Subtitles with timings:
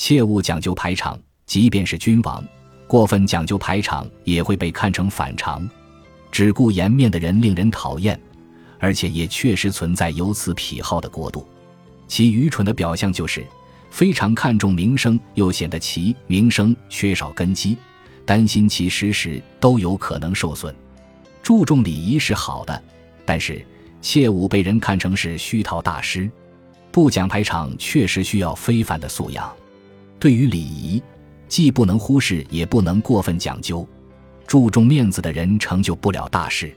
[0.00, 2.42] 切勿讲究排场，即便是君王，
[2.86, 5.68] 过分讲究排场也会被看成反常。
[6.32, 8.18] 只顾颜面的人令人讨厌，
[8.78, 11.46] 而且也确实存在有此癖好的国度。
[12.08, 13.46] 其愚蠢的表象就是
[13.90, 17.76] 非常看重名声，又显得其名声缺少根基，
[18.24, 20.74] 担心其时时都有可能受损。
[21.42, 22.82] 注重礼仪是好的，
[23.26, 23.62] 但是
[24.00, 26.30] 切勿被人看成是虚陶大师。
[26.90, 29.54] 不讲排场确实需要非凡的素养。
[30.20, 31.02] 对于礼仪，
[31.48, 33.88] 既不能忽视，也不能过分讲究。
[34.46, 36.76] 注重面子的人成就不了大事。